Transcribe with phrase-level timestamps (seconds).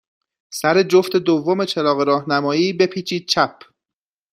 [0.51, 3.55] سر جفت دوم چراغ راهنمایی، بپیچید چپ.